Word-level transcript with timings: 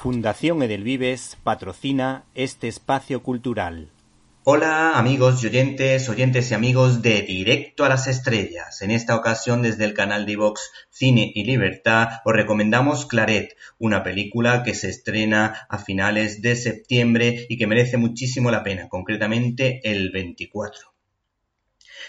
Fundación 0.00 0.62
Edelvives 0.62 1.36
patrocina 1.42 2.22
este 2.36 2.68
espacio 2.68 3.20
cultural. 3.20 3.90
Hola 4.44 4.96
amigos 4.96 5.42
y 5.42 5.48
oyentes, 5.48 6.08
oyentes 6.08 6.52
y 6.52 6.54
amigos 6.54 7.02
de 7.02 7.22
Directo 7.22 7.84
a 7.84 7.88
las 7.88 8.06
Estrellas. 8.06 8.80
En 8.82 8.92
esta 8.92 9.16
ocasión 9.16 9.60
desde 9.60 9.84
el 9.84 9.94
canal 9.94 10.24
de 10.24 10.36
Vox 10.36 10.70
Cine 10.88 11.32
y 11.34 11.42
Libertad 11.42 12.20
os 12.24 12.32
recomendamos 12.32 13.06
Claret, 13.06 13.56
una 13.80 14.04
película 14.04 14.62
que 14.62 14.74
se 14.74 14.88
estrena 14.88 15.66
a 15.68 15.78
finales 15.78 16.42
de 16.42 16.54
septiembre 16.54 17.46
y 17.48 17.58
que 17.58 17.66
merece 17.66 17.96
muchísimo 17.96 18.52
la 18.52 18.62
pena, 18.62 18.88
concretamente 18.88 19.80
el 19.82 20.12
24. 20.12 20.94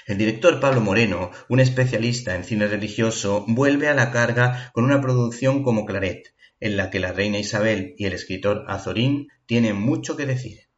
El 0.05 0.19
director 0.19 0.59
Pablo 0.59 0.81
Moreno, 0.81 1.31
un 1.49 1.59
especialista 1.59 2.35
en 2.35 2.43
cine 2.43 2.67
religioso, 2.67 3.45
vuelve 3.47 3.87
a 3.87 3.95
la 3.95 4.11
carga 4.11 4.69
con 4.73 4.83
una 4.83 5.01
producción 5.01 5.63
como 5.63 5.87
Claret, 5.87 6.35
en 6.59 6.77
la 6.77 6.89
que 6.89 6.99
la 6.99 7.11
reina 7.11 7.39
Isabel 7.39 7.95
y 7.97 8.05
el 8.05 8.13
escritor 8.13 8.65
Azorín 8.67 9.27
tienen 9.45 9.75
mucho 9.75 10.15
que 10.15 10.25
decir. 10.25 10.69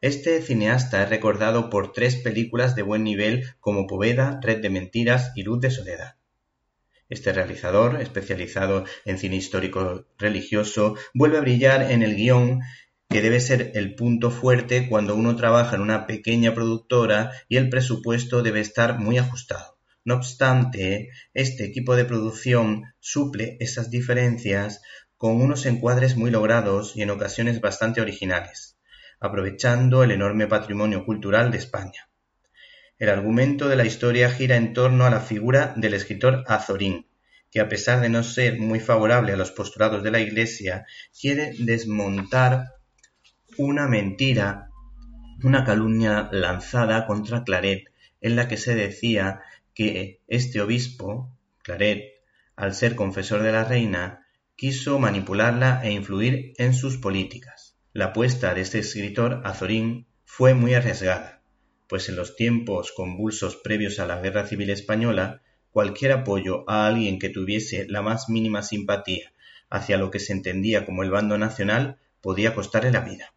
Este 0.00 0.42
cineasta 0.42 1.02
es 1.02 1.08
recordado 1.08 1.70
por 1.70 1.92
tres 1.92 2.16
películas 2.16 2.76
de 2.76 2.82
buen 2.82 3.02
nivel 3.02 3.44
como 3.60 3.86
Poveda, 3.86 4.38
Red 4.42 4.60
de 4.60 4.70
Mentiras 4.70 5.32
y 5.34 5.42
Luz 5.42 5.60
de 5.60 5.70
Soledad. 5.70 6.16
Este 7.08 7.32
realizador, 7.32 8.00
especializado 8.00 8.84
en 9.04 9.18
cine 9.18 9.36
histórico 9.36 10.06
religioso, 10.18 10.96
vuelve 11.14 11.38
a 11.38 11.40
brillar 11.40 11.90
en 11.90 12.02
el 12.02 12.16
guion 12.16 12.60
que 13.08 13.22
debe 13.22 13.40
ser 13.40 13.72
el 13.74 13.94
punto 13.94 14.30
fuerte 14.30 14.88
cuando 14.88 15.14
uno 15.14 15.36
trabaja 15.36 15.76
en 15.76 15.82
una 15.82 16.06
pequeña 16.06 16.54
productora 16.54 17.30
y 17.48 17.56
el 17.56 17.70
presupuesto 17.70 18.42
debe 18.42 18.60
estar 18.60 18.98
muy 18.98 19.18
ajustado. 19.18 19.78
No 20.04 20.16
obstante, 20.16 21.10
este 21.32 21.64
equipo 21.64 21.96
de 21.96 22.04
producción 22.04 22.84
suple 23.00 23.56
esas 23.60 23.90
diferencias 23.90 24.82
con 25.16 25.40
unos 25.40 25.66
encuadres 25.66 26.16
muy 26.16 26.30
logrados 26.30 26.96
y 26.96 27.02
en 27.02 27.10
ocasiones 27.10 27.60
bastante 27.60 28.00
originales, 28.00 28.78
aprovechando 29.20 30.02
el 30.02 30.10
enorme 30.10 30.46
patrimonio 30.46 31.04
cultural 31.04 31.50
de 31.50 31.58
España. 31.58 32.08
El 32.98 33.08
argumento 33.08 33.68
de 33.68 33.76
la 33.76 33.84
historia 33.84 34.30
gira 34.30 34.56
en 34.56 34.72
torno 34.72 35.04
a 35.04 35.10
la 35.10 35.20
figura 35.20 35.74
del 35.76 35.94
escritor 35.94 36.44
Azorín, 36.46 37.06
que 37.50 37.60
a 37.60 37.68
pesar 37.68 38.00
de 38.00 38.08
no 38.08 38.22
ser 38.22 38.58
muy 38.58 38.80
favorable 38.80 39.32
a 39.32 39.36
los 39.36 39.52
postulados 39.52 40.02
de 40.02 40.10
la 40.10 40.20
Iglesia, 40.20 40.86
quiere 41.18 41.52
desmontar 41.58 42.74
una 43.56 43.86
mentira, 43.88 44.68
una 45.42 45.64
calumnia 45.64 46.28
lanzada 46.32 47.06
contra 47.06 47.44
Claret, 47.44 47.84
en 48.20 48.36
la 48.36 48.48
que 48.48 48.56
se 48.56 48.74
decía 48.74 49.40
que 49.74 50.20
este 50.26 50.60
obispo, 50.60 51.32
Claret, 51.62 52.02
al 52.56 52.74
ser 52.74 52.96
confesor 52.96 53.42
de 53.42 53.52
la 53.52 53.64
reina, 53.64 54.25
quiso 54.56 54.98
manipularla 54.98 55.82
e 55.84 55.92
influir 55.92 56.54
en 56.56 56.72
sus 56.72 56.96
políticas. 56.96 57.76
La 57.92 58.06
apuesta 58.06 58.54
de 58.54 58.62
este 58.62 58.78
escritor, 58.78 59.42
Azorín, 59.44 60.06
fue 60.24 60.54
muy 60.54 60.72
arriesgada, 60.72 61.42
pues 61.88 62.08
en 62.08 62.16
los 62.16 62.36
tiempos 62.36 62.92
convulsos 62.92 63.56
previos 63.56 63.98
a 64.00 64.06
la 64.06 64.20
Guerra 64.20 64.46
Civil 64.46 64.70
Española, 64.70 65.42
cualquier 65.70 66.12
apoyo 66.12 66.64
a 66.68 66.86
alguien 66.86 67.18
que 67.18 67.28
tuviese 67.28 67.86
la 67.88 68.00
más 68.00 68.30
mínima 68.30 68.62
simpatía 68.62 69.32
hacia 69.68 69.98
lo 69.98 70.10
que 70.10 70.20
se 70.20 70.32
entendía 70.32 70.86
como 70.86 71.02
el 71.02 71.10
bando 71.10 71.36
nacional 71.36 71.98
podía 72.22 72.54
costarle 72.54 72.92
la 72.92 73.00
vida. 73.00 73.34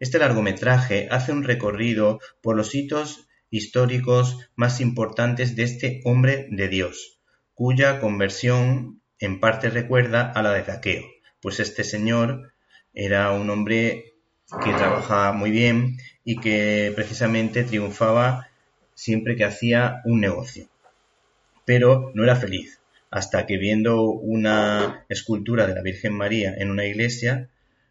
Este 0.00 0.18
largometraje 0.18 1.06
hace 1.10 1.30
un 1.30 1.44
recorrido 1.44 2.18
por 2.42 2.56
los 2.56 2.74
hitos 2.74 3.28
históricos 3.50 4.38
más 4.56 4.80
importantes 4.80 5.54
de 5.54 5.62
este 5.62 6.00
hombre 6.04 6.48
de 6.50 6.68
Dios, 6.68 7.20
cuya 7.54 8.00
conversión 8.00 9.00
en 9.18 9.40
parte 9.40 9.70
recuerda 9.70 10.30
a 10.30 10.42
la 10.42 10.52
de 10.52 10.62
Zaqueo, 10.62 11.02
pues 11.40 11.60
este 11.60 11.84
señor 11.84 12.52
era 12.92 13.32
un 13.32 13.50
hombre 13.50 14.14
que 14.62 14.72
trabajaba 14.72 15.32
muy 15.32 15.50
bien 15.50 15.96
y 16.24 16.36
que 16.36 16.92
precisamente 16.94 17.64
triunfaba 17.64 18.48
siempre 18.94 19.36
que 19.36 19.44
hacía 19.44 20.00
un 20.04 20.20
negocio. 20.20 20.68
Pero 21.64 22.12
no 22.14 22.24
era 22.24 22.36
feliz, 22.36 22.80
hasta 23.10 23.46
que 23.46 23.56
viendo 23.56 24.10
una 24.10 25.04
escultura 25.08 25.66
de 25.66 25.74
la 25.74 25.82
Virgen 25.82 26.14
María 26.14 26.54
en 26.56 26.70
una 26.70 26.84
iglesia, 26.84 27.48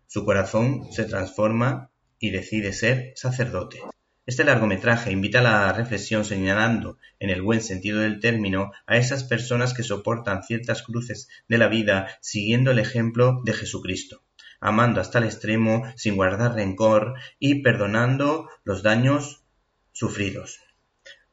su 0.07 0.25
corazón 0.25 0.91
se 0.91 1.05
transforma 1.05 1.90
y 2.19 2.29
decide 2.29 2.73
ser 2.73 3.13
sacerdote. 3.16 3.79
Este 4.25 4.45
largometraje 4.45 5.11
invita 5.11 5.39
a 5.39 5.44
la 5.44 5.73
reflexión 5.73 6.23
señalando, 6.23 6.97
en 7.19 7.29
el 7.29 7.41
buen 7.41 7.59
sentido 7.59 8.00
del 8.00 8.22
término, 8.22 8.72
a 8.88 8.95
esas 8.95 9.25
personas 9.25 9.73
que 9.73 9.84
soportan 9.84 10.44
ciertas 10.44 10.81
cruces 10.81 11.28
de 11.50 11.57
la 11.57 11.67
vida 11.67 12.07
siguiendo 12.22 12.72
el 12.72 12.79
ejemplo 12.79 13.41
de 13.44 13.51
Jesucristo, 13.51 14.23
amando 14.61 15.01
hasta 15.01 15.17
el 15.19 15.25
extremo 15.25 15.84
sin 15.97 16.16
guardar 16.16 16.56
rencor 16.56 17.16
y 17.38 17.63
perdonando 17.63 18.47
los 18.63 18.81
daños 18.81 19.44
sufridos. 19.91 20.61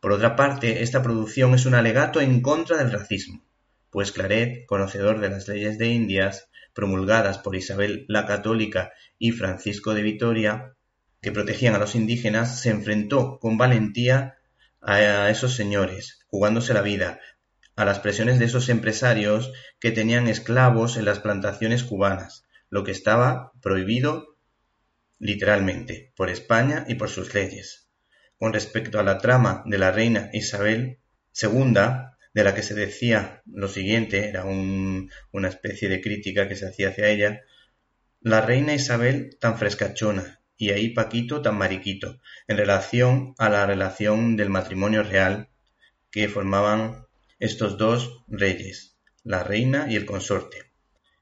Por 0.01 0.11
otra 0.11 0.35
parte, 0.35 0.83
esta 0.83 1.01
producción 1.01 1.55
es 1.55 1.67
un 1.67 1.75
alegato 1.75 2.21
en 2.21 2.43
contra 2.43 2.77
del 2.77 2.91
racismo, 2.91 3.45
pues 3.91 4.11
Claret, 4.11 4.67
conocedor 4.67 5.21
de 5.21 5.31
las 5.31 5.47
leyes 5.47 5.79
de 5.79 5.87
Indias, 5.87 6.51
promulgadas 6.75 7.39
por 7.39 7.55
Isabel 7.55 8.05
la 8.09 8.27
Católica 8.27 8.91
y 9.17 9.31
Francisco 9.31 9.95
de 9.95 10.03
Vitoria, 10.03 10.75
que 11.21 11.33
protegían 11.33 11.75
a 11.75 11.79
los 11.79 11.95
indígenas, 11.95 12.61
se 12.61 12.71
enfrentó 12.71 13.39
con 13.39 13.59
valentía 13.59 14.37
a 14.81 15.29
esos 15.31 15.55
señores, 15.55 16.21
jugándose 16.29 16.73
la 16.73 16.83
vida, 16.83 17.21
a 17.77 17.85
las 17.85 17.99
presiones 17.99 18.39
de 18.39 18.47
esos 18.47 18.69
empresarios 18.69 19.53
que 19.79 19.91
tenían 19.91 20.29
esclavos 20.29 20.97
en 20.97 21.05
las 21.05 21.21
plantaciones 21.21 21.85
cubanas, 21.85 22.47
lo 22.69 22.85
que 22.85 22.93
estaba 22.93 23.53
prohibido 23.61 24.37
literalmente 25.19 26.13
por 26.17 26.31
España 26.31 26.85
y 26.89 26.95
por 26.95 27.11
sus 27.11 27.35
leyes. 27.35 27.89
Con 28.39 28.53
respecto 28.53 28.99
a 28.99 29.03
la 29.03 29.19
trama 29.19 29.63
de 29.67 29.79
la 29.79 29.93
reina 29.93 30.31
Isabel 30.33 30.99
II, 31.41 31.75
de 32.33 32.45
la 32.45 32.55
que 32.55 32.63
se 32.63 32.75
decía 32.75 33.43
lo 33.47 33.69
siguiente, 33.69 34.29
era 34.29 34.45
una 34.45 35.49
especie 35.49 35.89
de 35.89 36.01
crítica 36.01 36.49
que 36.49 36.57
se 36.57 36.67
hacía 36.67 36.89
hacia 36.89 37.09
ella, 37.09 37.43
la 38.21 38.41
reina 38.41 38.75
Isabel 38.75 39.37
tan 39.41 39.59
frescachona, 39.59 40.40
y 40.61 40.73
ahí 40.73 40.91
Paquito 40.91 41.41
tan 41.41 41.57
mariquito, 41.57 42.21
en 42.47 42.59
relación 42.59 43.35
a 43.39 43.49
la 43.49 43.65
relación 43.65 44.37
del 44.37 44.51
matrimonio 44.51 45.03
real 45.03 45.49
que 46.11 46.29
formaban 46.29 47.07
estos 47.39 47.79
dos 47.79 48.25
reyes, 48.29 48.99
la 49.25 49.43
reina 49.43 49.87
y 49.89 49.97
el 49.97 50.05
consorte. 50.05 50.71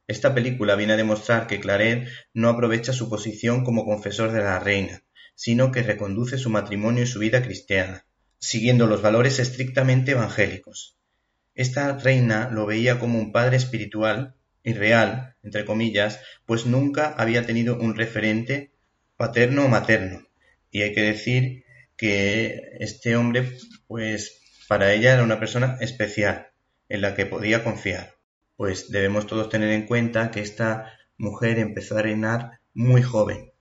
Esta 0.09 0.35
película 0.35 0.75
viene 0.75 0.95
a 0.95 0.97
demostrar 0.97 1.47
que 1.47 1.61
Claret 1.61 2.09
no 2.35 2.49
aprovecha 2.49 2.93
su 2.93 3.09
posición 3.09 3.63
como 3.63 3.85
confesor 3.85 4.33
de 4.33 4.41
la 4.41 4.59
reina, 4.59 5.05
sino 5.37 5.71
que 5.71 5.85
reconduce 5.85 6.37
su 6.37 6.51
matrimonio 6.51 7.05
y 7.05 7.07
su 7.07 7.21
vida 7.21 7.41
cristiana, 7.41 8.07
siguiendo 8.41 8.89
los 8.89 9.03
valores 9.03 9.39
estrictamente 9.39 10.11
evangélicos. 10.11 10.99
Esta 11.55 11.97
reina 11.97 12.51
lo 12.51 12.67
veía 12.67 12.99
como 12.99 13.21
un 13.21 13.31
padre 13.31 13.57
espiritual 13.57 14.35
y 14.65 14.73
real, 14.73 15.37
entre 15.45 15.65
comillas, 15.65 16.19
pues 16.45 16.67
nunca 16.67 17.15
había 17.17 17.47
tenido 17.47 17.79
un 17.79 17.95
referente 17.95 18.73
paterno 19.19 19.67
o 19.67 19.69
materno. 19.69 20.27
Y 20.71 20.83
hay 20.83 20.95
que 20.95 21.03
decir 21.03 21.65
que 21.97 22.77
este 22.79 23.17
hombre, 23.17 23.59
pues 23.87 24.41
para 24.69 24.95
ella 24.95 25.13
era 25.13 25.25
una 25.25 25.41
persona 25.41 25.77
especial, 25.81 26.49
en 26.89 27.03
la 27.03 27.15
que 27.15 27.27
podía 27.27 27.65
confiar. 27.65 28.15
Pues 28.57 28.91
debemos 28.91 29.27
todos 29.27 29.51
tener 29.51 29.71
en 29.71 29.87
cuenta 29.87 30.31
que 30.31 30.41
esta 30.41 30.95
mujer 31.19 31.59
empezó 31.59 31.99
a 31.99 32.03
reinar 32.03 32.61
muy 32.73 33.03
joven. 33.03 33.53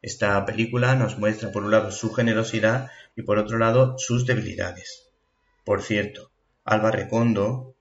Esta 0.00 0.46
película 0.46 0.94
nos 0.94 1.18
muestra 1.18 1.52
por 1.52 1.64
un 1.64 1.72
lado 1.72 1.90
su 1.90 2.12
generosidad 2.12 2.90
y 3.16 3.22
por 3.22 3.38
otro 3.38 3.58
lado 3.58 3.98
sus 3.98 4.26
debilidades. 4.26 5.10
Por 5.64 5.82
cierto, 5.82 6.32
Alba 6.64 6.90
Recondo, 6.92 7.76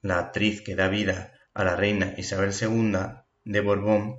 la 0.00 0.18
actriz 0.20 0.62
que 0.62 0.76
da 0.76 0.88
vida 0.88 1.32
a 1.52 1.64
la 1.64 1.76
reina 1.76 2.14
Isabel 2.16 2.52
II 2.58 2.92
de 3.44 3.60
Borbón, 3.60 4.16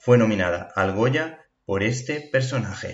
fue 0.00 0.16
nominada 0.16 0.68
al 0.74 0.94
Goya 0.94 1.40
por 1.64 1.82
este 1.82 2.20
personaje. 2.32 2.86